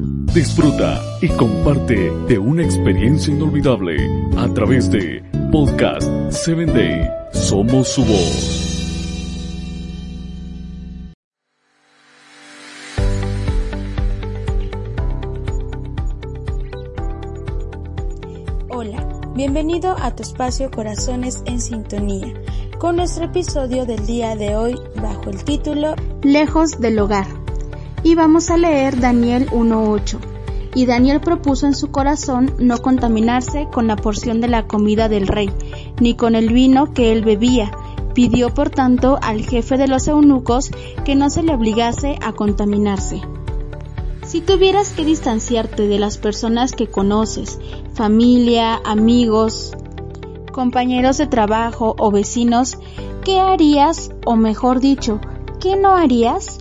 [0.00, 3.96] Disfruta y comparte de una experiencia inolvidable
[4.36, 7.10] a través de Podcast 7 Day.
[7.32, 8.64] Somos su voz.
[18.70, 19.04] Hola,
[19.34, 22.32] bienvenido a tu espacio Corazones en Sintonía,
[22.78, 27.37] con nuestro episodio del día de hoy bajo el título Lejos del hogar.
[28.02, 30.18] Y vamos a leer Daniel 1.8.
[30.74, 35.26] Y Daniel propuso en su corazón no contaminarse con la porción de la comida del
[35.26, 35.50] rey,
[36.00, 37.72] ni con el vino que él bebía.
[38.14, 40.70] Pidió por tanto al jefe de los eunucos
[41.04, 43.20] que no se le obligase a contaminarse.
[44.28, 47.58] Si tuvieras que distanciarte de las personas que conoces,
[47.94, 49.72] familia, amigos,
[50.52, 52.78] compañeros de trabajo o vecinos,
[53.24, 55.18] ¿qué harías o mejor dicho,
[55.60, 56.58] qué no harías?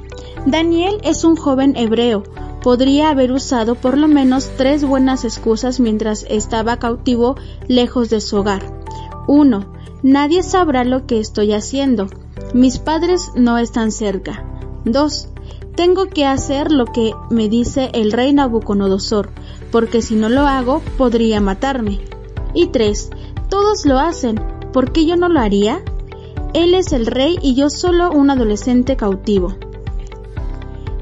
[0.48, 2.24] Daniel es un joven hebreo.
[2.64, 7.36] Podría haber usado por lo menos tres buenas excusas mientras estaba cautivo
[7.68, 8.62] lejos de su hogar.
[9.28, 9.66] 1.
[10.04, 12.08] Nadie sabrá lo que estoy haciendo.
[12.54, 14.46] Mis padres no están cerca.
[14.86, 15.28] 2.
[15.76, 19.32] Tengo que hacer lo que me dice el rey Nabucodonosor,
[19.70, 22.00] porque si no lo hago podría matarme.
[22.54, 23.10] Y 3.
[23.50, 25.84] Todos lo hacen, ¿por qué yo no lo haría?
[26.54, 29.58] Él es el rey y yo solo un adolescente cautivo.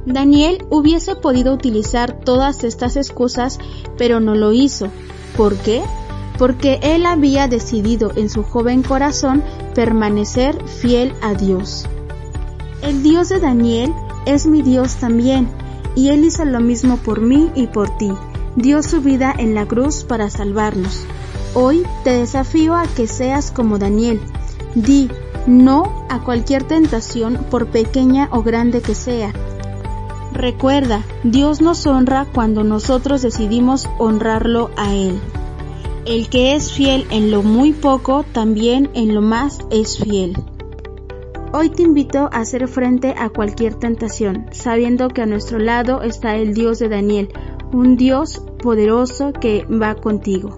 [0.06, 3.60] Daniel hubiese podido utilizar todas estas excusas,
[3.98, 4.88] pero no lo hizo.
[5.36, 5.82] ¿Por qué?
[6.38, 11.88] Porque él había decidido en su joven corazón permanecer fiel a Dios.
[12.82, 13.94] El Dios de Daniel
[14.26, 15.50] es mi Dios también,
[15.96, 18.12] y Él hizo lo mismo por mí y por ti.
[18.56, 21.06] Dio su vida en la cruz para salvarnos.
[21.54, 24.20] Hoy te desafío a que seas como Daniel.
[24.76, 25.10] Di
[25.48, 29.32] no a cualquier tentación por pequeña o grande que sea.
[30.36, 35.18] Recuerda, Dios nos honra cuando nosotros decidimos honrarlo a Él.
[36.06, 40.36] El que es fiel en lo muy poco, también en lo más es fiel.
[41.54, 46.36] Hoy te invito a hacer frente a cualquier tentación, sabiendo que a nuestro lado está
[46.36, 47.30] el Dios de Daniel,
[47.72, 50.58] un Dios poderoso que va contigo.